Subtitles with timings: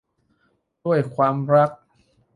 [0.83, 1.71] ด้วยความรัก